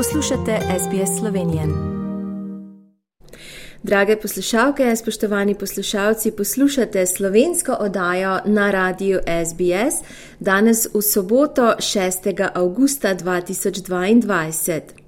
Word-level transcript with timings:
Poslušate 0.00 0.58
SBS 0.78 1.18
Slovenije. 1.18 1.62
Drage 3.82 4.16
poslušalke, 4.16 4.96
spoštovani 4.96 5.54
poslušalci, 5.54 6.30
poslušate 6.30 7.06
slovensko 7.06 7.72
oddajo 7.72 8.38
na 8.44 8.70
radiju 8.70 9.20
SBS 9.44 9.94
danes 10.38 10.86
v 10.94 11.02
soboto 11.02 11.62
6. 11.78 12.48
augusta 12.54 13.14
2022. 13.14 14.99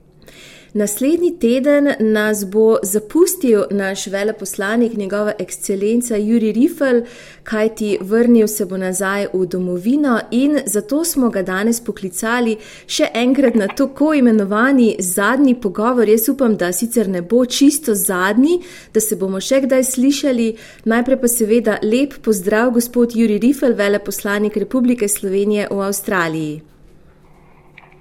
Naslednji 0.74 1.38
teden 1.38 1.88
nas 2.00 2.44
bo 2.44 2.76
zapustil 2.82 3.64
naš 3.70 4.06
veleposlanik, 4.06 4.94
njegova 4.96 5.32
ekscelenca 5.38 6.16
Juri 6.16 6.52
Rifel, 6.52 7.02
kajti 7.42 7.98
vrnil 8.00 8.48
se 8.48 8.64
bo 8.64 8.76
nazaj 8.76 9.26
v 9.34 9.46
domovino 9.46 10.20
in 10.30 10.58
zato 10.66 11.04
smo 11.04 11.28
ga 11.30 11.42
danes 11.42 11.80
poklicali 11.80 12.56
še 12.86 13.10
enkrat 13.14 13.54
na 13.54 13.68
tako 13.68 14.14
imenovani 14.14 14.96
zadnji 14.98 15.54
pogovor. 15.60 16.08
Jaz 16.08 16.28
upam, 16.32 16.56
da 16.56 16.72
sicer 16.72 17.08
ne 17.08 17.20
bo 17.22 17.44
čisto 17.44 17.94
zadnji, 17.94 18.62
da 18.94 19.00
se 19.00 19.16
bomo 19.16 19.40
še 19.40 19.60
kdaj 19.68 19.84
slišali. 19.84 20.50
Najprej 20.88 21.20
pa 21.20 21.28
seveda 21.28 21.78
lep 21.82 22.16
pozdrav, 22.24 22.72
gospod 22.72 23.12
Juri 23.16 23.38
Rifel, 23.44 23.76
veleposlanik 23.76 24.56
Republike 24.56 25.08
Slovenije 25.08 25.68
v 25.70 25.82
Avstraliji. 25.84 26.71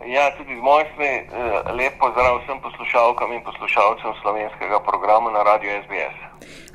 Ja, 0.05 0.31
tudi 0.37 0.55
z 0.55 0.61
moje 0.61 0.85
strani 0.93 1.17
eh, 1.17 1.73
lep 1.73 1.93
pozdrav 1.99 2.41
vsem 2.41 2.61
poslušalkam 2.61 3.31
in 3.33 3.43
poslušalcem 3.43 4.11
slovenskega 4.21 4.79
programa 4.79 5.31
na 5.31 5.43
Radio 5.43 5.69
SBS. 5.83 6.17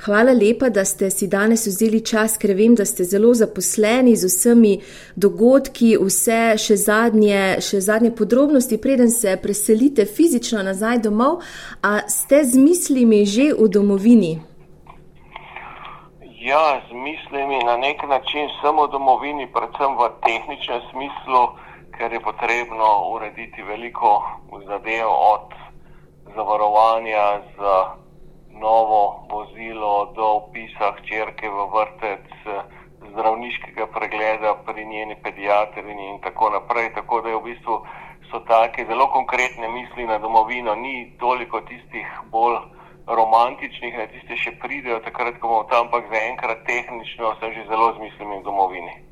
Hvala 0.05 0.31
lepa, 0.31 0.69
da 0.69 0.85
ste 0.85 1.09
si 1.09 1.27
danes 1.27 1.67
vzeli 1.67 2.05
čas, 2.05 2.37
ker 2.37 2.53
vem, 2.55 2.75
da 2.75 2.85
ste 2.85 3.03
zelo 3.03 3.33
zaposleni 3.33 4.15
z 4.15 4.29
vsemi 4.31 4.73
dogodki, 5.15 5.97
vse 5.99 6.55
še 6.55 6.77
zadnje, 6.79 7.59
še 7.59 7.81
zadnje 7.81 8.15
podrobnosti, 8.15 8.77
preden 8.77 9.11
se 9.11 9.35
preselite 9.43 10.05
fizično 10.05 10.63
nazaj 10.63 11.03
domov. 11.03 11.43
A 11.83 12.07
ste 12.07 12.43
z 12.43 12.55
mislimi 12.55 13.25
že 13.25 13.51
v 13.51 13.67
domovini? 13.67 14.39
Ja, 16.39 16.79
z 16.87 16.93
mislimi 16.95 17.59
na 17.67 17.75
nek 17.77 18.07
način 18.07 18.47
samo 18.61 18.87
v 18.87 18.91
domovini, 18.95 19.51
predvsem 19.51 19.99
v 19.99 20.11
tehničnem 20.23 20.81
smislu 20.91 21.66
ker 21.97 22.13
je 22.13 22.19
potrebno 22.19 23.09
urediti 23.13 23.63
veliko 23.63 24.23
zadev 24.67 25.09
od 25.09 25.53
zavarovanja 26.35 27.41
za 27.57 27.75
novo 28.51 29.27
vozilo 29.31 30.13
do 30.15 30.33
upisa 30.33 30.91
hčerke 30.97 31.49
v 31.49 31.65
vrtec, 31.73 32.27
zdravniškega 33.11 33.87
pregleda 33.87 34.55
pri 34.65 34.85
njeni 34.85 35.15
pediatrini 35.23 36.09
in 36.09 36.21
tako 36.21 36.49
naprej. 36.49 36.93
Tako 36.93 37.21
da 37.21 37.29
je 37.29 37.35
v 37.35 37.43
bistvu 37.43 37.85
so 38.31 38.39
take 38.39 38.85
zelo 38.85 39.07
konkretne 39.07 39.67
misli 39.69 40.05
na 40.05 40.17
domovino, 40.17 40.75
ni 40.75 41.17
toliko 41.19 41.61
tistih 41.61 42.07
bolj 42.31 42.57
romantičnih, 43.07 43.97
ne 43.97 44.07
tiste 44.07 44.35
še 44.35 44.57
pridejo 44.61 44.99
takrat, 44.99 45.39
ko 45.39 45.47
bomo 45.47 45.63
tam, 45.71 45.87
ampak 45.87 46.09
zaenkrat 46.11 46.65
tehnično 46.67 47.35
sem 47.39 47.53
že 47.53 47.67
zelo 47.71 47.93
z 47.95 48.03
mislimi 48.03 48.39
v 48.39 48.43
domovini. 48.43 49.06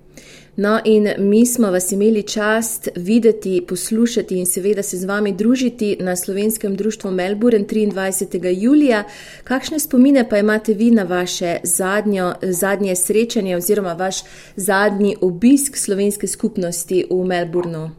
No, 0.57 0.79
in 0.83 1.07
mi 1.17 1.45
smo 1.45 1.71
vas 1.71 1.91
imeli 1.91 2.23
čast 2.23 2.89
videti, 2.95 3.65
poslušati 3.69 4.39
in 4.39 4.45
seveda 4.45 4.83
se 4.83 4.97
z 4.97 5.05
vami 5.05 5.31
družiti 5.31 5.97
na 5.99 6.15
slovenskem 6.15 6.75
društvu 6.75 7.11
Melbourne 7.11 7.65
23. 7.67 8.63
julija. 8.63 9.03
Kakšne 9.43 9.79
spomine 9.79 10.29
pa 10.29 10.37
imate 10.37 10.73
vi 10.73 10.91
na 10.91 11.03
vaše 11.03 11.57
zadnjo, 11.63 12.33
zadnje 12.41 12.95
srečanje 12.95 13.55
oziroma 13.55 13.93
vaš 13.93 14.15
zadnji 14.55 15.15
obisk 15.21 15.77
slovenske 15.77 16.27
skupnosti 16.27 17.05
v 17.11 17.25
Melbourneu? 17.25 17.89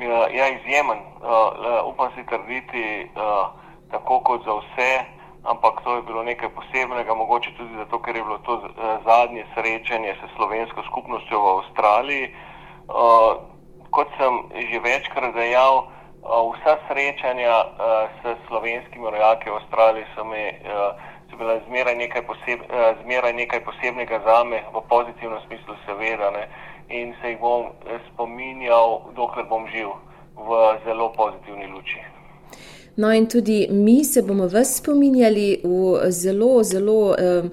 Ja, 0.00 0.20
ja 0.38 0.46
izjemen. 0.58 0.98
Uh, 0.98 1.92
upam 1.92 2.10
si 2.14 2.22
trditi, 2.30 3.10
uh, 3.14 3.50
tako 3.90 4.20
kot 4.20 4.40
za 4.44 4.54
vse 4.54 5.19
ampak 5.44 5.80
to 5.84 5.96
je 5.96 6.02
bilo 6.02 6.22
nekaj 6.22 6.48
posebnega, 6.48 7.14
mogoče 7.14 7.50
tudi 7.56 7.76
zato, 7.76 7.98
ker 7.98 8.16
je 8.16 8.22
bilo 8.22 8.38
to 8.38 8.60
zadnje 9.04 9.44
srečanje 9.54 10.14
s 10.14 10.36
slovensko 10.36 10.82
skupnostjo 10.82 11.40
v 11.40 11.48
Avstraliji. 11.48 12.26
Uh, 12.90 13.40
kot 13.90 14.08
sem 14.18 14.32
že 14.70 14.78
večkrat 14.80 15.34
dejal, 15.34 15.86
uh, 15.86 16.52
vsa 16.52 16.76
srečanja 16.88 17.56
uh, 17.64 18.10
s 18.20 18.36
slovenskimi 18.48 19.10
rojaki 19.10 19.50
v 19.50 19.56
Avstraliji 19.56 20.06
so, 20.14 20.22
uh, 20.26 20.92
so 21.30 21.36
bila 21.36 21.56
zmeraj 21.68 21.96
nekaj, 21.96 22.22
poseb, 22.26 22.60
zmeraj 23.02 23.32
nekaj 23.32 23.64
posebnega 23.64 24.20
za 24.26 24.44
me, 24.44 24.60
v 24.74 24.82
pozitivnem 24.88 25.40
smislu 25.46 25.74
seveda, 25.86 26.30
ne, 26.30 26.44
in 26.90 27.14
se 27.22 27.32
jih 27.32 27.40
bom 27.40 27.70
spominjal, 28.12 29.14
dokler 29.14 29.46
bom 29.46 29.64
živ 29.70 29.94
v 30.34 30.50
zelo 30.84 31.12
pozitivni 31.14 31.70
luči. 31.70 32.19
No, 33.00 33.12
in 33.12 33.26
tudi 33.26 33.66
mi 33.70 34.04
se 34.04 34.22
bomo 34.22 34.48
vas 34.48 34.76
spominjali 34.76 35.60
v 35.64 36.10
zelo, 36.10 36.62
zelo 36.64 37.14
um, 37.14 37.50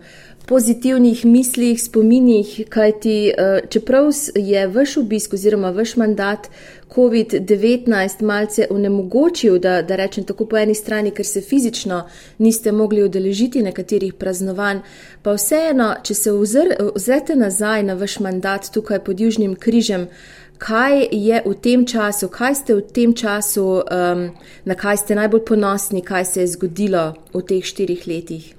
pozitivnih 0.48 1.26
mislih, 1.26 1.84
spominjih, 1.84 2.66
kajti 2.70 3.32
uh, 3.32 3.70
čeprav 3.70 4.10
je 4.36 4.68
vaš 4.68 4.98
obisk 4.98 5.34
oziroma 5.34 5.72
vaš 5.72 5.96
mandat 5.96 6.50
COVID-19 6.96 8.24
malce 8.24 8.68
onemogočil, 8.70 9.60
da, 9.60 9.82
da 9.82 9.96
rečem 9.96 10.24
tako 10.24 10.46
po 10.46 10.58
eni 10.58 10.76
strani, 10.76 11.12
ker 11.12 11.26
se 11.26 11.42
fizično 11.42 12.02
niste 12.38 12.72
mogli 12.72 13.04
udeležiti 13.04 13.64
nekaterih 13.64 14.14
praznovanj, 14.20 14.84
pa 15.24 15.36
vseeno, 15.36 15.94
če 16.04 16.14
se 16.14 16.32
ozrete 16.32 17.36
nazaj 17.36 17.84
na 17.84 17.96
vaš 17.96 18.20
mandat 18.20 18.68
tukaj 18.74 19.00
pod 19.04 19.20
Južnim 19.20 19.56
križem, 19.56 20.10
kaj 20.58 21.08
je 21.12 21.42
v 21.46 21.54
tem 21.62 21.86
času, 21.86 22.30
kaj 22.30 22.56
ste 22.56 22.76
v 22.76 22.82
tem 22.82 23.14
času, 23.14 23.86
um, 23.86 24.34
na 24.66 24.76
kaj 24.76 25.06
ste 25.06 25.16
najbolj 25.16 25.46
ponosni, 25.46 26.02
kaj 26.02 26.26
se 26.26 26.38
je 26.42 26.54
zgodilo 26.58 27.14
v 27.34 27.42
teh 27.46 27.64
štirih 27.64 28.08
letih? 28.10 28.58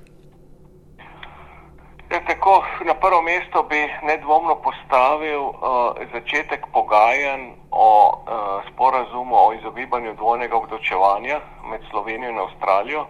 Ja, 2.09 2.25
tako, 2.25 2.65
na 2.89 2.95
prvo 2.95 3.21
mesto 3.23 3.63
bi 3.69 3.85
nedvomno 4.03 4.57
postavil 4.65 5.53
uh, 5.53 5.93
začetek 6.09 6.65
pogajanj 6.73 7.53
o 7.71 7.91
uh, 8.09 8.65
sporazumu 8.73 9.37
o 9.37 9.53
izogibanju 9.53 10.15
dvojnega 10.17 10.57
obdočevanja 10.57 11.41
med 11.71 11.81
Slovenijo 11.91 12.31
in 12.31 12.39
Avstralijo. 12.39 13.07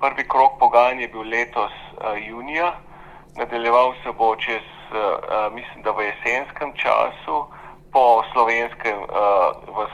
Prvi 0.00 0.26
krok 0.28 0.58
pogajanj 0.58 1.00
je 1.00 1.08
bil 1.08 1.22
letos 1.22 1.70
uh, 1.70 2.18
junija, 2.18 2.74
nadaljeval 3.38 3.94
se 4.02 4.10
bo 4.18 4.34
čez, 4.36 4.66
uh, 4.90 5.54
mislim, 5.54 5.82
da 5.86 5.94
v 5.94 6.10
jesenskem 6.10 6.74
času 6.74 7.46
po 7.92 8.24
slovenskem, 8.32 9.04
uh, 9.04 9.52
v 9.68 9.78
uh, 9.84 9.88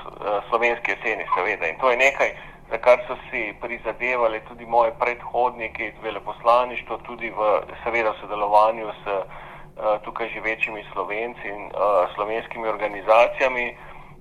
slovenski 0.49 0.95
jeseni, 0.95 1.27
seveda. 1.35 1.67
In 1.67 1.79
to 1.83 1.91
je 1.91 1.97
nekaj, 1.97 2.31
za 2.71 2.79
kar 2.79 3.03
so 3.07 3.19
si 3.31 3.53
prizadevali 3.61 4.41
tudi 4.49 4.67
moji 4.67 4.93
predhodniki, 4.99 5.93
veleposlaništvo, 6.03 6.99
tudi 7.03 7.31
v, 7.31 7.41
seveda, 7.85 8.15
sodelovanju 8.21 8.87
s 9.03 9.05
uh, 9.07 9.99
tukaj 10.07 10.29
živečimi 10.29 10.85
slovenci 10.93 11.49
in 11.49 11.63
uh, 11.75 12.07
slovenskimi 12.15 12.69
organizacijami. 12.69 13.77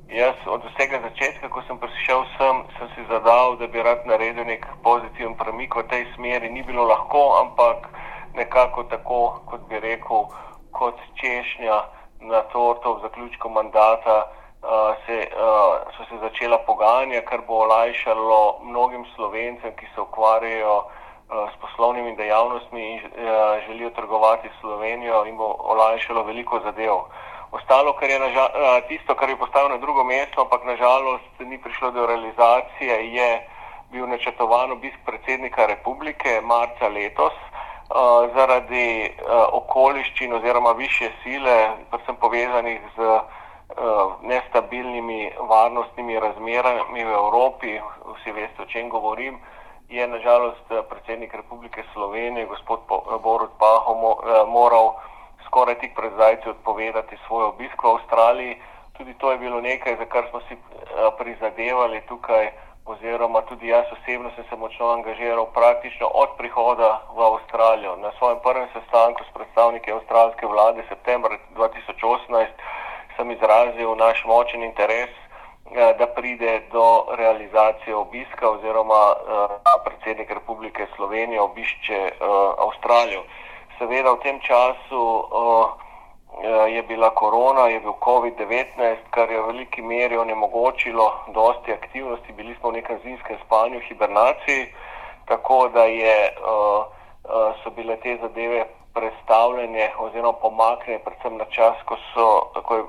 Jaz 0.08 0.36
od 0.48 0.64
vsega 0.64 1.04
začetka, 1.04 1.50
ko 1.50 1.62
sem 1.68 1.78
prišel 1.78 2.24
sem, 2.38 2.56
sem 2.80 2.88
si 2.96 3.02
zadal, 3.12 3.58
da 3.60 3.68
bi 3.68 3.84
rad 3.84 4.08
naredil 4.08 4.48
nek 4.48 4.64
pozitiven 4.84 5.36
premik 5.36 5.76
v 5.76 5.84
tej 5.92 6.08
smeri. 6.16 6.50
Ni 6.50 6.64
bilo 6.64 6.88
lahko, 6.88 7.44
ampak 7.44 7.92
nekako 8.34 8.88
tako, 8.88 9.44
kot 9.46 9.68
bi 9.68 9.80
rekel, 9.84 10.32
kot 10.72 10.96
češnja 11.20 11.76
na 12.22 12.42
torto 12.42 12.94
v 12.94 13.02
zaključku 13.02 13.50
mandata 13.50 14.26
uh, 14.26 14.96
se, 15.06 15.28
uh, 15.32 15.94
so 15.98 16.06
se 16.10 16.18
začela 16.22 16.58
pogajanja, 16.58 17.22
kar 17.22 17.42
bo 17.48 17.54
olajšalo 17.66 18.60
mnogim 18.64 19.06
slovencem, 19.16 19.76
ki 19.76 19.88
se 19.96 20.02
ukvarjajo 20.02 20.78
uh, 20.78 21.50
s 21.54 21.56
poslovnimi 21.62 22.16
dejavnostmi 22.16 22.94
in 22.94 23.00
uh, 23.00 23.12
želijo 23.68 23.90
trgovati 23.90 24.50
s 24.50 24.60
Slovenijo 24.62 25.26
in 25.26 25.38
bo 25.38 25.56
olajšalo 25.60 26.24
veliko 26.24 26.60
zadev. 26.60 26.96
Ostalo, 27.52 27.94
kar 27.94 28.10
je 28.10 28.20
nažal, 28.20 28.46
uh, 28.46 28.88
tisto, 28.88 29.16
kar 29.16 29.30
je 29.30 29.38
postavljeno 29.38 29.76
na 29.76 29.82
drugo 29.82 30.04
mesto, 30.04 30.42
ampak 30.42 30.66
nažalost 30.66 31.40
ni 31.40 31.62
prišlo 31.62 31.92
do 31.92 32.06
realizacije, 32.06 33.14
je 33.14 33.48
bil 33.92 34.08
načrtovan 34.08 34.72
obisk 34.72 34.98
predsednika 35.06 35.66
republike 35.66 36.42
marca 36.42 36.88
letos. 36.88 37.34
Uh, 37.88 38.28
zaradi 38.36 39.08
uh, 39.08 39.48
okoliščin 39.56 40.34
oziroma 40.34 40.72
više 40.72 41.08
sile, 41.24 41.54
predvsem 41.90 42.16
povezanih 42.20 42.82
z 42.98 43.00
uh, 43.00 43.22
nestabilnimi 44.22 45.32
varnostnimi 45.50 46.20
razmerami 46.20 47.06
v 47.06 47.14
Evropi, 47.14 47.80
vsi 48.12 48.32
veste, 48.36 48.62
o 48.62 48.66
čem 48.66 48.90
govorim, 48.90 49.40
je 49.90 50.08
nažalost 50.08 50.68
predsednik 50.90 51.34
Republike 51.34 51.84
Slovenije, 51.94 52.46
gospod 52.46 52.80
Borut 53.24 53.56
Paho, 53.60 53.96
mo, 53.96 54.12
uh, 54.20 54.44
moral 54.52 54.92
skoraj 55.48 55.80
tik 55.80 55.96
pred 55.96 56.12
zajci 56.18 56.50
odpovedati 56.50 57.16
svoj 57.28 57.56
obisk 57.56 57.84
v 57.84 57.96
Avstraliji. 57.96 58.62
Tudi 58.98 59.14
to 59.14 59.32
je 59.32 59.38
bilo 59.38 59.62
nekaj, 59.62 59.96
za 59.96 60.06
kar 60.06 60.28
smo 60.30 60.44
si 60.52 60.60
uh, 60.60 61.08
prizadevali 61.18 62.04
tukaj 62.12 62.52
oziroma 62.88 63.42
tudi 63.42 63.68
jaz 63.68 63.86
osebno 63.92 64.32
sem 64.36 64.46
se 64.50 64.56
močno 64.56 64.90
angažiral 64.90 65.46
praktično 65.54 66.08
od 66.08 66.30
prihoda 66.38 67.02
v 67.16 67.22
Avstralijo. 67.22 67.96
Na 67.96 68.12
svojem 68.18 68.40
prvem 68.44 68.68
sestanku 68.74 69.24
s 69.24 69.34
predstavniki 69.34 69.92
avstralske 69.92 70.48
vlade 70.48 70.84
septembra 70.90 71.38
2018 71.56 72.48
sem 73.16 73.32
izrazil 73.32 73.96
naš 73.96 74.26
močen 74.26 74.64
interes 74.64 75.10
da 75.74 76.08
pride 76.08 76.62
do 76.72 77.06
realizacije 77.18 77.96
obiska 77.96 78.50
oziroma 78.50 79.16
predsednik 79.86 80.30
Republike 80.30 80.88
Slovenije 80.96 81.42
obišče 81.42 82.10
Avstralijo. 82.58 83.24
Seveda 83.78 84.12
v 84.12 84.20
tem 84.24 84.40
času 84.40 85.04
je 86.68 86.84
bila 86.84 87.10
korona, 87.10 87.68
je 87.68 87.80
bil 87.80 87.94
COVID-19, 88.04 88.96
kar 89.10 89.32
je 89.32 89.42
v 89.42 89.46
veliki 89.46 89.82
meri 89.82 90.18
onemogočilo 90.18 91.12
dosti 91.34 91.74
aktivnosti. 91.74 92.34
Bili 92.34 92.56
smo 92.60 92.70
v 92.70 92.74
nekem 92.74 93.00
zimskem 93.04 93.38
spanju, 93.46 93.80
hibernaciji, 93.80 94.74
tako 95.26 95.68
da 95.68 95.84
je, 95.84 96.34
so 97.64 97.70
bile 97.76 97.98
te 97.98 98.18
zadeve 98.22 98.66
predstavljene 98.94 99.92
oziroma 100.00 100.34
pomaknjene 100.34 101.00
predvsem 101.00 101.38
na 101.38 101.46
čas, 101.46 101.76
ko 101.86 101.98
so 102.14 102.50
tako 102.54 102.76
je 102.76 102.84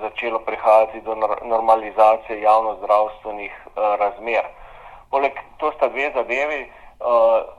začelo 0.00 0.38
prihajati 0.38 1.00
do 1.00 1.14
normalizacije 1.42 2.40
javno-zdravstvenih 2.40 3.52
razmer. 3.76 4.44
Poleg 5.10 5.32
to 5.56 5.72
sta 5.76 5.88
dve 5.88 6.10
zadevi, 6.14 6.72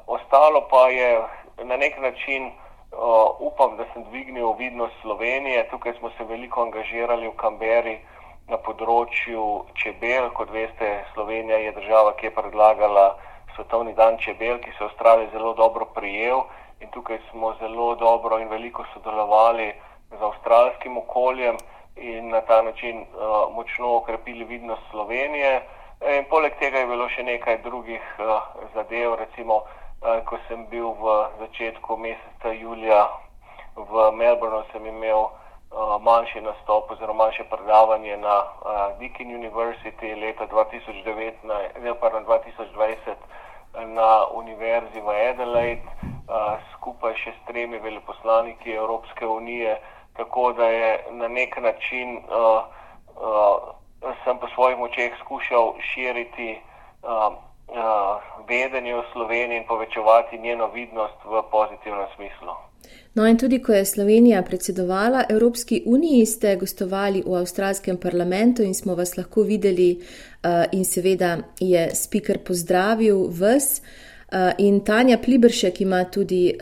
ostalo 0.08 0.62
pa 0.70 0.90
je 0.90 1.22
na 1.64 1.78
nek 1.78 1.98
način 1.98 2.52
Uh, 2.94 3.36
upam, 3.40 3.78
da 3.78 3.86
sem 3.94 4.04
dvignil 4.04 4.54
vidnost 4.54 4.94
Slovenije. 5.02 5.68
Tukaj 5.70 5.94
smo 5.94 6.10
se 6.10 6.24
veliko 6.24 6.62
angažirali 6.62 7.28
v 7.28 7.34
Kamberi 7.42 7.96
na 8.48 8.60
področju 8.62 9.66
čebel. 9.82 10.30
Kot 10.38 10.54
veste, 10.54 10.92
Slovenija 11.14 11.58
je 11.58 11.72
država, 11.74 12.14
ki 12.20 12.30
je 12.30 12.36
predlagala 12.36 13.08
Svetovni 13.56 13.96
dan 13.98 14.20
čebel, 14.22 14.62
ki 14.62 14.76
se 14.78 14.84
je 14.84 14.86
v 14.86 14.90
Avstraliji 14.92 15.34
zelo 15.34 15.54
dobro 15.58 15.90
prijel 15.96 16.46
in 16.86 16.94
tukaj 16.94 17.18
smo 17.32 17.56
zelo 17.60 17.96
dobro 17.96 18.38
in 18.38 18.50
veliko 18.54 18.86
sodelovali 18.94 19.72
z 20.14 20.22
avstralskim 20.22 20.98
okoljem 20.98 21.58
in 21.98 22.30
na 22.30 22.42
ta 22.42 22.62
način 22.62 23.06
uh, 23.06 23.50
močno 23.56 23.96
okrepili 23.96 24.46
vidnost 24.46 24.86
Slovenije. 24.92 25.62
In 26.18 26.26
poleg 26.30 26.60
tega 26.60 26.84
je 26.84 26.92
bilo 26.94 27.10
še 27.10 27.24
nekaj 27.24 27.64
drugih 27.66 28.04
uh, 28.20 28.38
zadev, 28.74 29.16
recimo 29.18 29.64
Eh, 29.64 29.83
ko 30.26 30.38
sem 30.48 30.66
bil 30.68 30.92
v 31.00 31.04
začetku 31.40 31.98
meseca 31.98 32.52
julija 32.52 33.08
v 33.76 34.12
Melbournu, 34.12 34.64
sem 34.72 34.86
imel 34.86 35.22
uh, 35.26 35.96
manjši 36.02 36.42
nastop 36.42 36.92
oziroma 36.92 37.24
manjše 37.24 37.44
predavanje 37.50 38.18
na 38.18 38.36
uh, 38.44 39.00
Deakin 39.00 39.32
University 39.32 40.16
leta 40.16 40.48
2019, 40.48 41.48
ne, 41.84 41.94
pardon, 42.00 42.26
2020 42.26 43.16
na 43.96 44.28
univerzi 44.28 45.02
v 45.02 45.10
Adelaide 45.32 45.88
skupaj 46.78 47.16
še 47.18 47.34
s 47.34 47.46
tremi 47.48 47.80
veleposlaniki 47.82 48.76
Evropske 48.76 49.26
unije, 49.28 49.80
tako 50.18 50.54
da 50.54 50.68
je 50.70 50.92
na 51.12 51.28
nek 51.28 51.58
način 51.58 52.22
uh, 52.30 52.64
uh, 53.18 54.14
sem 54.24 54.38
po 54.38 54.48
svojih 54.54 54.78
močeh 54.78 55.14
skušal 55.20 55.74
širiti 55.80 56.62
uh, 57.02 57.34
vedenje 58.48 58.96
o 58.96 59.04
Sloveniji 59.14 59.58
in 59.58 59.68
povečevati 59.68 60.40
njeno 60.40 60.68
vidnost 60.68 61.20
v 61.26 61.42
pozitivnem 61.52 62.08
smislu. 62.16 62.54
No, 63.14 63.28
in 63.28 63.38
tudi, 63.38 63.62
ko 63.64 63.74
je 63.74 63.86
Slovenija 63.86 64.42
predsedovala 64.42 65.24
Evropski 65.30 65.84
uniji, 65.86 66.26
ste 66.26 66.56
gostovali 66.56 67.24
v 67.26 67.36
avstralskem 67.36 67.98
parlamentu 67.98 68.64
in 68.64 68.74
smo 68.74 68.96
vas 68.96 69.18
lahko 69.18 69.42
videli, 69.42 70.00
uh, 70.00 70.66
in 70.72 70.86
seveda 70.86 71.38
je 71.60 71.90
speaker 71.96 72.40
pozdravil 72.40 73.28
vas. 73.40 73.82
Uh, 74.32 74.52
in 74.58 74.80
Tanja 74.86 75.18
Plibršek 75.18 75.82
ima 75.82 76.04
tudi 76.04 76.58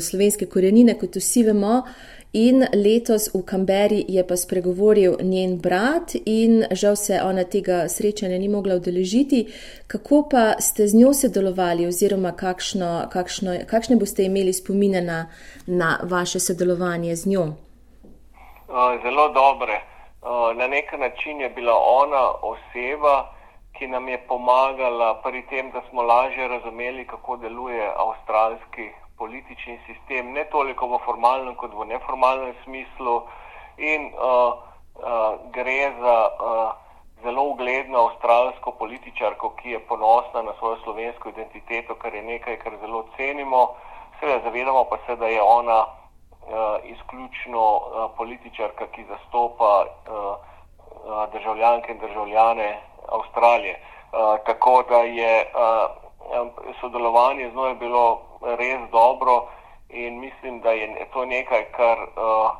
slovenske 0.00 0.46
korenine, 0.46 0.98
kot 0.98 1.16
vsi 1.16 1.42
vemo, 1.42 1.82
In 2.34 2.66
letos 2.74 3.30
v 3.34 3.44
Kamberi 3.46 4.04
je 4.08 4.22
pa 4.26 4.34
spregovoril 4.34 5.12
njen 5.22 5.52
brat, 5.62 6.16
in 6.26 6.64
žal 6.74 6.96
se 6.96 7.20
ona 7.22 7.44
tega 7.46 7.84
srečanja 7.88 8.38
ni 8.42 8.48
mogla 8.48 8.74
udeležiti. 8.74 9.44
Kako 9.86 10.26
pa 10.30 10.58
ste 10.58 10.88
z 10.90 10.98
njo 10.98 11.12
sodelovali, 11.14 11.86
oziroma 11.86 12.32
kakšno, 12.34 13.06
kakšno, 13.12 13.54
kakšne 13.70 13.96
boste 14.02 14.26
imeli 14.26 14.52
spomine 14.52 15.00
na, 15.00 15.20
na 15.66 16.00
vaše 16.02 16.40
sodelovanje 16.40 17.14
z 17.16 17.30
njo? 17.30 17.46
Zelo 19.04 19.28
dobre. 19.30 19.78
Na 20.58 20.66
nek 20.66 20.90
način 20.98 21.40
je 21.40 21.48
bila 21.54 21.78
ona 21.78 22.24
oseba, 22.42 23.30
ki 23.78 23.86
nam 23.86 24.08
je 24.08 24.18
pomagala 24.26 25.22
pri 25.22 25.46
tem, 25.46 25.70
da 25.70 25.86
smo 25.90 26.02
lažje 26.02 26.48
razumeli, 26.48 27.06
kako 27.06 27.36
deluje 27.36 27.86
avstralski 27.94 28.90
politični 29.18 29.78
sistem, 29.86 30.32
ne 30.32 30.44
toliko 30.44 30.86
v 30.86 30.98
formalnem, 31.04 31.54
kot 31.54 31.74
v 31.74 31.86
neformalnem 31.86 32.54
smislu. 32.64 33.22
In 33.76 34.10
uh, 34.14 34.54
uh, 35.02 35.40
gre 35.54 35.92
za 36.00 36.16
uh, 36.28 36.72
zelo 37.22 37.42
ugledno 37.42 38.06
avstralsko 38.06 38.72
političarko, 38.78 39.50
ki 39.58 39.70
je 39.70 39.80
ponosna 39.88 40.42
na 40.42 40.52
svojo 40.58 40.76
slovensko 40.84 41.28
identiteto, 41.28 41.94
kar 41.94 42.14
je 42.14 42.22
nekaj, 42.22 42.58
kar 42.58 42.76
zelo 42.80 43.04
cenimo. 43.16 43.68
Seveda 44.20 44.44
zavedamo 44.44 44.84
pa 44.84 44.98
se, 45.06 45.16
da 45.16 45.26
je 45.26 45.42
ona 45.42 45.80
uh, 45.80 46.78
izključno 46.84 47.64
uh, 47.76 48.10
političarka, 48.16 48.86
ki 48.86 49.04
zastopa 49.04 49.84
uh, 49.84 50.14
uh, 50.14 51.32
državljanke 51.32 51.92
in 51.92 51.98
državljane 51.98 52.80
Avstralije. 53.08 53.80
Uh, 53.80 54.38
tako 54.46 54.82
da 54.88 55.02
je 55.02 55.44
uh, 55.44 56.03
sodelovanje 56.80 57.50
z 57.50 57.54
njo 57.54 57.66
je 57.66 57.74
bilo 57.74 58.20
res 58.42 58.90
dobro 58.90 59.46
in 59.88 60.20
mislim, 60.20 60.60
da 60.60 60.70
je 60.70 61.06
to 61.12 61.24
nekaj, 61.24 61.64
kar 61.64 61.98
uh, 61.98 62.50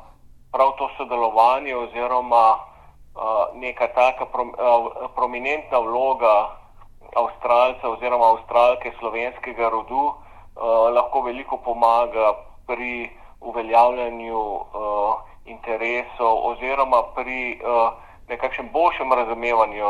prav 0.51 0.71
to 0.77 0.89
sodelovanje 0.97 1.75
oziroma 1.75 2.55
uh, 2.55 3.59
neka 3.59 3.87
taka 3.87 4.23
uh, 4.23 5.11
prominentna 5.15 5.79
vloga 5.79 6.49
Avstralca 7.15 7.89
oziroma 7.89 8.25
Avstralke 8.25 8.91
slovenskega 8.99 9.69
rodu 9.69 10.13
lahko 10.91 11.21
veliko 11.21 11.57
pomaga 11.57 12.33
pri 12.67 13.09
uveljavljanju 13.41 14.59
interesov 15.45 16.47
oziroma 16.47 17.03
pri 17.15 17.59
nekakšnem 18.27 18.69
boljšem 18.73 19.13
razumevanju, 19.13 19.85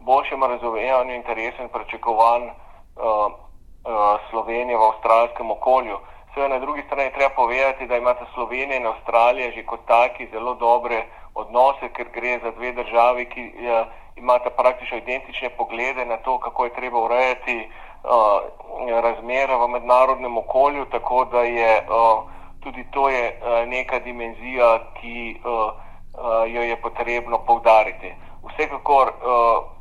boljšem 0.00 0.44
razumevanju 0.44 1.14
interesov 1.14 1.64
in 1.66 1.68
pričakovanj 1.68 2.50
uh, 2.96 3.42
Eh, 3.82 4.18
Slovenije 4.30 4.78
v 4.78 4.82
avstralskem 4.82 5.50
okolju. 5.50 5.98
Seveda 6.34 6.54
na 6.54 6.58
drugi 6.58 6.82
strani 6.86 7.10
treba 7.10 7.34
povedati, 7.34 7.86
da 7.86 7.96
imate 7.96 8.24
Slovenija 8.34 8.76
in 8.76 8.86
Avstralija 8.86 9.50
že 9.50 9.66
kot 9.66 9.80
taki 9.86 10.28
zelo 10.30 10.54
dobre 10.54 11.02
odnose, 11.34 11.88
ker 11.88 12.06
gre 12.14 12.38
za 12.38 12.50
dve 12.50 12.72
državi, 12.72 13.24
ki 13.26 13.42
uh, 13.42 13.86
imata 14.16 14.50
praktično 14.50 14.96
identične 14.96 15.50
poglede 15.50 16.06
na 16.06 16.16
to, 16.16 16.38
kako 16.38 16.64
je 16.64 16.74
treba 16.74 16.98
urejati 16.98 17.56
uh, 17.66 19.00
razmere 19.02 19.56
v 19.56 19.68
mednarodnem 19.68 20.38
okolju, 20.38 20.84
tako 20.84 21.24
da 21.24 21.42
je 21.42 21.82
uh, 21.82 22.22
tudi 22.62 22.86
to 22.90 23.08
je, 23.08 23.40
uh, 23.42 23.68
neka 23.68 23.98
dimenzija, 23.98 24.78
ki 25.00 25.40
uh, 25.44 25.50
uh, 25.50 26.46
jo 26.46 26.62
je 26.62 26.76
potrebno 26.76 27.38
povdariti. 27.38 28.14
Vsekakor 28.46 29.08
uh, 29.08 29.72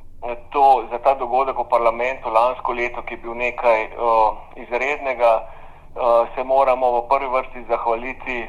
to, 0.49 0.83
dogodek 1.31 1.55
v 1.55 1.71
parlamentu 1.71 2.27
lansko 2.27 2.75
leto, 2.75 2.99
ki 3.07 3.15
je 3.15 3.23
bil 3.23 3.31
nekaj 3.39 3.95
uh, 3.95 4.35
izrednega, 4.59 5.47
uh, 5.95 6.27
se 6.35 6.43
moramo 6.43 6.91
v 6.91 7.07
prvi 7.07 7.29
vrsti 7.31 7.63
zahvaliti 7.71 8.43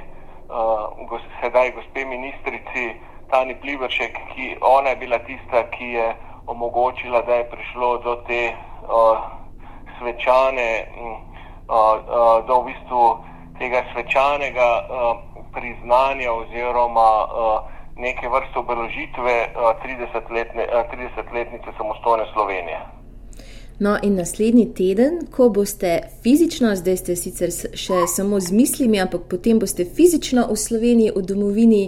uh, 0.50 0.90
gos, 1.06 1.22
sedaj 1.38 1.70
gospe 1.78 2.02
ministrici 2.02 2.98
Tani 3.30 3.54
Plivršek, 3.54 4.18
ki 4.34 4.58
ona 4.66 4.88
je 4.88 4.96
bila 4.98 5.22
tista, 5.22 5.62
ki 5.70 5.94
je 5.94 6.06
omogočila, 6.50 7.22
da 7.22 7.38
je 7.38 7.50
prišlo 7.54 7.98
do 8.02 8.16
te 8.26 8.50
uh, 8.50 9.30
svečane, 10.02 10.90
uh, 10.98 11.14
uh, 11.70 12.42
do 12.50 12.66
v 12.66 12.74
bistvu 12.74 13.02
tega 13.62 13.86
svečanega 13.94 14.70
uh, 14.82 15.22
priznanja 15.54 16.34
oziroma 16.34 17.10
uh, 17.30 17.62
neke 17.96 18.28
vrste 18.28 18.58
obeležitve 18.58 19.34
30-letnice 19.84 20.72
eh, 20.72 21.32
30 21.32 21.68
eh, 21.68 21.74
samostojne 21.78 22.24
Slovenije. 22.32 22.80
No, 23.78 23.98
in 24.02 24.14
naslednji 24.14 24.74
teden, 24.74 25.26
ko 25.30 25.48
boste 25.48 26.00
fizično, 26.22 26.76
zdaj 26.76 26.96
ste 26.96 27.16
sicer 27.16 27.50
še 27.50 28.04
samo 28.06 28.40
z 28.40 28.52
mislimi, 28.52 29.00
ampak 29.00 29.24
potem 29.30 29.58
boste 29.58 29.84
fizično 29.84 30.46
v 30.50 30.56
Sloveniji, 30.56 31.14
v 31.16 31.22
domovini, 31.26 31.82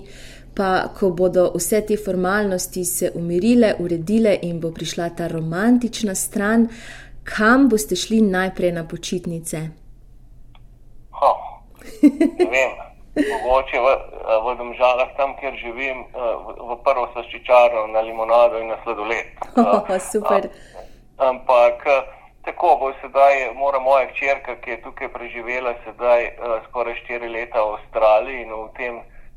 pa 0.57 0.89
ko 0.97 1.11
bodo 1.11 1.51
vse 1.55 1.83
te 1.87 1.97
formalnosti 1.97 2.85
se 2.85 3.11
umirile, 3.15 3.75
uredile 3.79 4.39
in 4.43 4.61
bo 4.61 4.73
prišla 4.75 5.11
ta 5.19 5.29
romantična 5.29 6.15
stran, 6.15 6.67
kam 7.25 7.69
boste 7.69 7.97
šli 7.97 8.21
najprej 8.23 8.73
na 8.73 8.85
počitnice? 8.89 9.63
Ha, 11.21 11.33
ne 12.03 12.51
vem 12.51 12.94
mogoče 13.17 13.81
v, 13.81 13.89
v 14.45 14.57
domžalah, 14.59 15.15
tam, 15.17 15.37
kjer 15.41 15.55
živim, 15.61 16.05
eh, 16.11 16.35
v, 16.47 16.57
v 16.71 16.79
prvo 16.87 17.07
saščičarno 17.15 17.87
na 17.95 18.01
limonado 18.01 18.61
in 18.61 18.69
na 18.69 18.79
sladoled. 18.83 19.31
Oh, 19.65 19.87
super. 20.01 20.49
Ampak 21.19 21.87
tako 22.45 22.77
bo 22.81 22.93
sedaj, 23.01 23.55
mora 23.55 23.79
moja 23.79 24.09
hčerka, 24.11 24.57
ki 24.61 24.71
je 24.71 24.83
tukaj 24.83 25.09
preživela 25.15 25.75
sedaj 25.85 26.35
skoraj 26.67 26.99
štiri 27.05 27.31
leta 27.31 27.63
v 27.63 27.79
Avstraliji 27.79 28.43
in 28.43 28.51
v 28.51 28.69
tem 28.77 28.95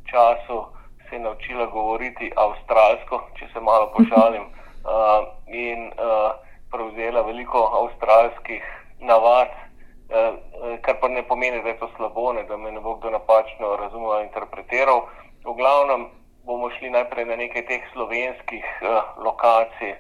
času 0.10 0.66
se 1.10 1.16
je 1.16 1.20
naučila 1.20 1.66
govoriti 1.66 2.32
avstralsko, 2.36 3.22
če 3.40 3.48
se 3.54 3.60
malo 3.60 3.92
pošalim, 3.96 4.44
uh, 4.44 5.28
in 5.48 5.88
uh, 5.88 6.36
prevzela 6.72 7.22
veliko 7.22 7.64
avstralskih 7.82 8.64
navad, 9.00 9.48
uh, 9.48 10.36
kar 10.82 11.00
pa 11.02 11.08
ne 11.08 11.24
pomeni, 11.24 11.62
da 11.64 11.70
je 11.70 11.80
to 11.80 11.90
slabo, 11.96 12.34
ne, 12.34 12.44
da 12.44 12.58
me 12.58 12.72
ne 12.72 12.80
bo 12.80 12.96
kdo 12.96 13.10
napačno 13.10 13.76
razumel 13.76 14.12
ali 14.12 14.28
interpretiral. 14.28 15.02
V 15.46 15.54
glavnem 15.54 16.08
bomo 16.46 16.70
šli 16.70 16.90
najprej 16.90 17.26
na 17.26 17.36
nekaj 17.36 17.66
teh 17.68 17.84
slovenskih 17.94 18.66
uh, 18.82 19.18
lokacij, 19.24 19.96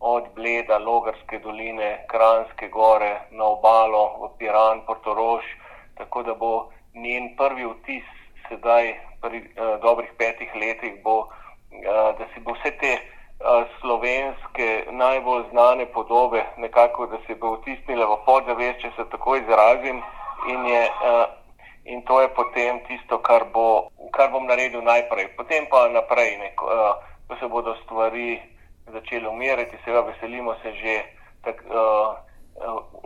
od 0.00 0.24
Bleda, 0.34 0.78
Logarske 0.78 1.38
doline, 1.38 2.04
Kranske 2.10 2.68
gore, 2.68 3.20
na 3.30 3.44
obalo, 3.44 4.04
v 4.20 4.30
Piran, 4.38 4.82
Portorož, 4.86 5.44
tako 5.96 6.22
da 6.22 6.34
bo 6.34 6.68
njen 6.94 7.32
prvi 7.36 7.64
vtis 7.64 8.04
sedaj, 8.48 8.92
pri 9.22 9.38
uh, 9.40 9.80
dobrih 9.80 10.10
petih 10.18 10.50
letih, 10.54 11.00
bo, 11.02 11.18
uh, 11.20 12.10
da 12.18 12.26
si 12.34 12.40
bo 12.40 12.52
vse 12.58 12.74
te 12.82 12.98
slovenske 13.80 14.84
najbolj 14.90 15.42
znane 15.50 15.86
podobe 15.86 16.44
nekako, 16.56 17.06
da 17.06 17.18
se 17.26 17.34
bo 17.34 17.56
vtisnila 17.56 18.06
v 18.06 18.18
podzavest, 18.26 18.80
če 18.80 18.90
se 18.96 19.04
tako 19.10 19.36
izrazim. 19.36 20.02
In, 20.48 20.66
je, 20.66 20.82
uh, 20.88 21.24
in 21.84 22.02
to 22.02 22.20
je 22.20 22.28
potem 22.28 22.80
tisto, 22.88 23.18
kar, 23.18 23.44
bo, 23.52 23.88
kar 24.12 24.30
bom 24.30 24.46
naredil 24.46 24.82
najprej. 24.82 25.28
Potem 25.36 25.66
pa 25.70 25.88
naprej, 25.88 26.36
nek, 26.38 26.62
uh, 26.62 27.00
ko 27.28 27.36
se 27.40 27.48
bodo 27.48 27.76
stvari 27.84 28.40
začele 28.92 29.28
umirati, 29.28 29.80
seveda 29.84 30.00
veselimo 30.10 30.54
se 30.62 30.72
že 30.72 30.94
tak, 31.44 31.64
uh, 31.68 32.16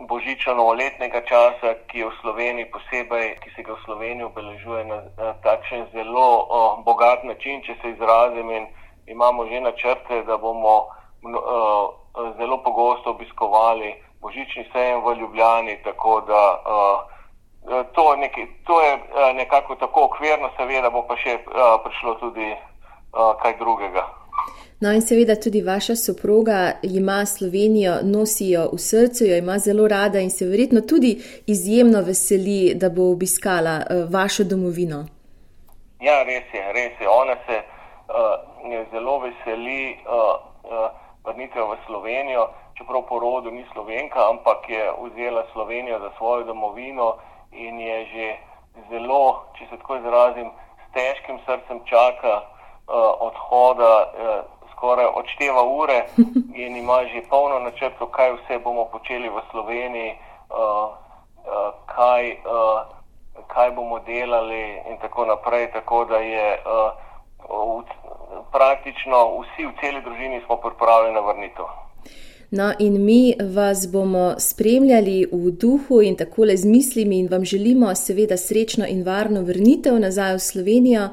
božično-novoletnega 0.09 1.21
časa, 1.25 1.73
ki 1.87 1.99
je 1.99 2.05
v 2.05 2.17
Sloveniji 2.21 2.71
posebej, 2.71 3.35
ki 3.41 3.49
se 3.55 3.63
ga 3.63 3.73
v 3.73 3.83
Sloveniji 3.85 4.29
obeležuje 4.29 4.83
na, 4.85 4.99
na 5.17 5.33
takšen 5.43 5.89
zelo 5.93 6.45
uh, 6.45 6.83
bogat 6.85 7.23
način, 7.23 7.63
če 7.65 7.75
se 7.81 7.95
izrazim 7.95 8.51
in 8.51 8.67
imamo 9.09 9.45
že 9.45 9.59
načrte, 9.59 10.23
da 10.23 10.37
bomo 10.37 10.75
uh, 10.77 12.33
zelo 12.37 12.63
pogosto 12.63 13.09
obiskovali 13.09 13.95
božični 14.21 14.63
sejem 14.73 15.01
v 15.05 15.19
Ljubljani, 15.19 15.83
tako 15.83 16.21
da 16.21 16.43
uh, 16.65 17.85
to, 17.95 18.15
nekaj, 18.15 18.45
to 18.67 18.81
je 18.81 18.93
uh, 18.93 19.35
nekako 19.35 19.75
tako 19.75 20.03
okvirno, 20.05 20.49
seveda 20.57 20.89
bo 20.89 21.03
pa 21.07 21.17
še 21.17 21.35
uh, 21.35 21.79
prišlo 21.83 22.15
tudi 22.19 22.49
uh, 22.51 23.35
kaj 23.41 23.57
drugega. 23.57 24.05
No, 24.79 24.91
in 24.95 25.01
seveda 25.01 25.35
tudi 25.35 25.61
vaša 25.61 25.95
soproga 25.95 26.71
ima 26.83 27.25
Slovenijo, 27.25 27.99
nosi 28.03 28.49
jo 28.53 28.69
v 28.73 28.77
srcu, 28.79 29.25
jo 29.25 29.37
ima 29.37 29.57
zelo 29.59 29.87
rada 29.87 30.19
in 30.19 30.29
se 30.31 30.45
verjetno 30.45 30.81
tudi 30.81 31.17
izjemno 31.47 32.01
veseli, 32.01 32.73
da 32.75 32.89
bo 32.89 33.11
obiskala 33.11 33.81
vašo 34.09 34.43
domovino. 34.43 35.03
Ja, 35.99 36.23
res 36.23 36.47
je, 36.53 36.63
res 36.73 36.95
je. 37.01 37.09
Ona 37.09 37.35
se 37.47 37.57
uh, 37.59 38.48
zelo 38.91 39.19
veseli 39.19 39.97
uh, 40.05 40.35
uh, 40.71 40.89
vrnitve 41.23 41.61
v 41.61 41.77
Slovenijo, 41.85 42.49
čeprav 42.77 43.01
po 43.09 43.19
rodu 43.19 43.51
ni 43.51 43.65
slovenka, 43.71 44.29
ampak 44.29 44.69
je 44.69 44.91
vzela 45.01 45.43
Slovenijo 45.53 45.99
za 45.99 46.11
svojo 46.17 46.43
domovino 46.43 47.15
in 47.51 47.79
je 47.79 48.05
že 48.05 48.27
zelo, 48.89 49.43
če 49.57 49.65
se 49.69 49.77
tako 49.77 49.95
izrazim, 49.95 50.51
s 50.87 50.93
težkim 50.93 51.39
srcem 51.45 51.81
čaka 51.85 52.41
uh, 52.41 53.13
odhoda. 53.19 54.11
Skoraj 54.71 55.05
odšteva 55.05 55.63
ure 55.63 56.05
in 56.63 56.77
ima 56.77 57.03
že 57.11 57.27
polno 57.29 57.59
načrtov, 57.59 58.07
kaj 58.15 58.31
vse 58.31 58.59
bomo 58.63 58.85
počeli 58.85 59.29
v 59.29 59.41
Sloveniji, 59.51 60.15
kaj, 61.85 62.23
kaj 63.47 63.71
bomo 63.75 63.99
delali 63.99 64.79
in 64.87 64.95
tako 65.03 65.25
naprej. 65.25 65.71
Tako 65.75 66.05
da 66.05 66.17
je 66.23 66.63
uh, 66.63 66.95
v, 67.49 67.83
praktično 68.51 69.17
vsi 69.41 69.65
v 69.65 69.71
celi 69.81 70.01
družini 70.01 70.41
smo 70.45 70.57
pripravljeni 70.57 71.15
na 71.15 71.21
vrnitev. 71.21 71.65
No, 72.51 72.73
in 72.79 73.05
mi 73.05 73.35
vas 73.55 73.91
bomo 73.91 74.35
spremljali 74.39 75.27
v 75.31 75.51
duhu 75.51 76.01
in 76.01 76.15
tako 76.17 76.45
le 76.49 76.57
z 76.57 76.65
mislimi, 76.65 77.19
in 77.19 77.27
vam 77.31 77.45
želimo, 77.45 77.95
seveda, 77.95 78.37
srečno 78.37 78.85
in 78.89 79.03
varno 79.03 79.41
vrnitev 79.41 79.99
nazaj 79.99 80.33
v 80.33 80.39
Slovenijo 80.39 81.09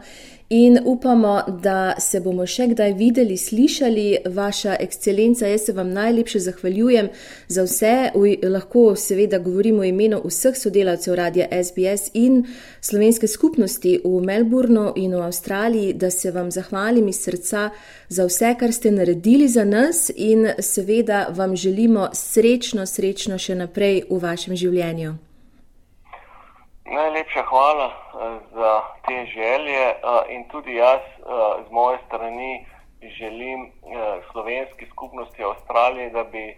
in 0.48 0.78
upamo, 0.84 1.42
da 1.62 1.94
se 1.98 2.20
bomo 2.20 2.46
še 2.46 2.68
kdaj 2.70 2.92
videli, 2.94 3.36
slišali, 3.36 4.06
vaša 4.30 4.76
ekscelenca. 4.80 5.46
Jaz 5.46 5.66
se 5.66 5.72
vam 5.72 5.90
najlepše 5.90 6.40
zahvaljujem 6.40 7.08
za 7.48 7.64
vse. 7.66 7.94
Lahko 8.42 8.94
seveda 8.96 9.38
govorimo 9.38 9.82
o 9.82 9.88
imenu 9.88 10.20
vseh 10.24 10.56
sodelavcev 10.58 11.14
radia 11.14 11.48
SBS 11.50 12.10
in 12.14 12.44
slovenske 12.80 13.26
skupnosti 13.26 13.98
v 14.04 14.22
Melbournu 14.22 14.92
in 14.96 15.14
v 15.14 15.26
Avstraliji, 15.26 15.92
da 15.92 16.10
se 16.10 16.30
vam 16.30 16.50
zahvalim 16.50 17.08
iz 17.08 17.20
srca 17.24 17.70
za 18.08 18.26
vse, 18.26 18.54
kar 18.58 18.72
ste 18.72 18.90
naredili 18.90 19.48
za 19.48 19.64
nas 19.64 20.10
in 20.14 20.48
seveda 20.58 21.26
vam 21.30 21.56
želimo 21.56 22.08
srečno, 22.14 22.86
srečno 22.86 23.38
še 23.38 23.54
naprej 23.54 24.04
v 24.10 24.22
vašem 24.22 24.56
življenju. 24.56 25.25
Najlepša 26.86 27.42
hvala 27.42 27.86
uh, 27.86 28.38
za 28.54 28.82
te 29.06 29.26
želje 29.26 29.84
uh, 29.90 30.22
in 30.30 30.48
tudi 30.48 30.74
jaz 30.74 31.00
uh, 31.18 31.66
z 31.68 31.70
moje 31.70 31.98
strani 32.06 32.66
želim 33.18 33.72
slovenski 34.32 34.86
skupnosti 34.86 35.44
Avstralije, 35.44 36.10
da 36.10 36.24
bi 36.24 36.56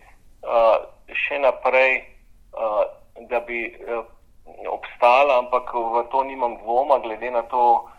še 1.12 1.38
naprej, 1.38 2.04
da 3.28 3.40
bi 3.40 3.74
obstala, 4.70 5.38
ampak 5.38 5.74
v 5.74 6.04
to 6.10 6.22
nimam 6.24 6.56
dvoma, 6.62 6.98
glede 6.98 7.30
na 7.30 7.42
to, 7.42 7.90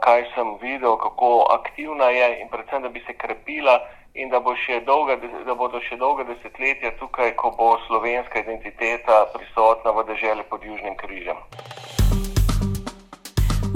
kaj 0.00 0.26
sem 0.34 0.58
videl, 0.60 0.98
kako 0.98 1.46
aktivna 1.50 2.10
je 2.10 2.40
in 2.42 2.48
predvsem, 2.48 2.82
da 2.82 2.88
bi 2.88 3.00
se 3.06 3.14
krepila 3.14 3.80
in 4.16 4.28
da, 4.28 4.40
bo 4.40 4.54
dolga, 4.86 5.16
da 5.46 5.54
bodo 5.54 5.80
še 5.80 5.96
dolga 5.96 6.24
desetletja 6.24 6.96
tukaj, 6.98 7.34
ko 7.36 7.52
bo 7.58 7.76
slovenska 7.86 8.40
identiteta 8.40 9.26
prisotna 9.34 9.90
v 9.92 10.04
državi 10.10 10.42
pod 10.50 10.64
Južnim 10.64 10.96
križem. 10.96 11.36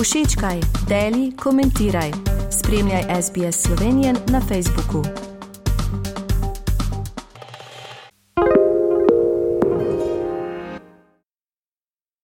Všečkaj, 0.01 0.61
deli, 0.89 1.33
komentiraj. 1.37 2.11
Spremljaj 2.51 3.05
SBS 3.23 3.63
Slovenijo 3.67 4.13
na 4.33 4.41
Facebooku. 4.41 5.30